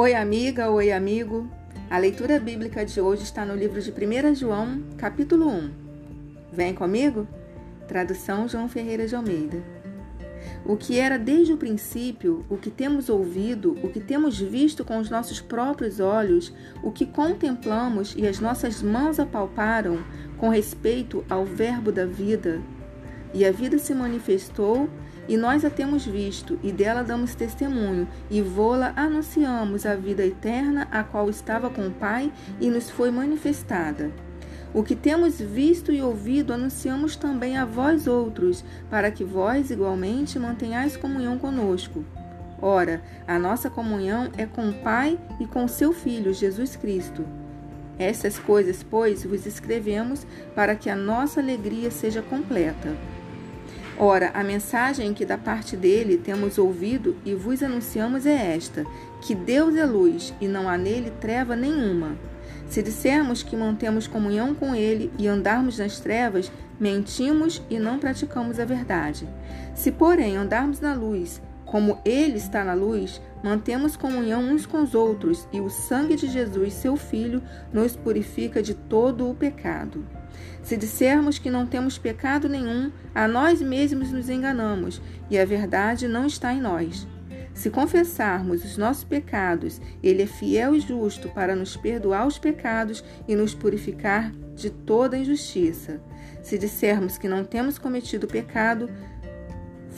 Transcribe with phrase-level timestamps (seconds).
[0.00, 1.50] Oi, amiga, oi, amigo.
[1.90, 5.70] A leitura bíblica de hoje está no livro de 1 João, capítulo 1.
[6.52, 7.26] Vem comigo?
[7.88, 9.60] Tradução João Ferreira de Almeida.
[10.64, 14.98] O que era desde o princípio, o que temos ouvido, o que temos visto com
[14.98, 19.98] os nossos próprios olhos, o que contemplamos e as nossas mãos apalparam
[20.36, 22.62] com respeito ao Verbo da vida.
[23.34, 24.88] E a vida se manifestou
[25.28, 30.88] e nós a temos visto, e dela damos testemunho, e vô-la anunciamos a vida eterna,
[30.90, 34.10] a qual estava com o Pai e nos foi manifestada.
[34.72, 40.38] O que temos visto e ouvido anunciamos também a vós outros, para que vós igualmente
[40.38, 42.04] mantenhais comunhão conosco.
[42.60, 47.24] Ora, a nossa comunhão é com o Pai e com seu Filho, Jesus Cristo.
[47.98, 52.96] Essas coisas, pois, vos escrevemos para que a nossa alegria seja completa.
[54.00, 58.86] Ora, a mensagem que da parte dele temos ouvido e vos anunciamos é esta:
[59.20, 62.16] que Deus é luz e não há nele treva nenhuma.
[62.68, 68.60] Se dissermos que mantemos comunhão com ele e andarmos nas trevas, mentimos e não praticamos
[68.60, 69.26] a verdade.
[69.74, 74.94] Se, porém, andarmos na luz, como ele está na luz, mantemos comunhão uns com os
[74.94, 80.04] outros, e o sangue de Jesus, seu Filho, nos purifica de todo o pecado.
[80.62, 86.08] Se dissermos que não temos pecado nenhum, a nós mesmos nos enganamos e a verdade
[86.08, 87.06] não está em nós.
[87.52, 93.04] Se confessarmos os nossos pecados, Ele é fiel e justo para nos perdoar os pecados
[93.26, 96.00] e nos purificar de toda injustiça.
[96.42, 98.88] Se dissermos que não temos cometido pecado,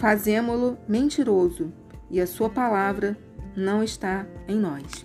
[0.01, 1.71] fazemo-lo mentiroso
[2.11, 3.19] e a Sua palavra
[3.55, 5.05] não está em nós.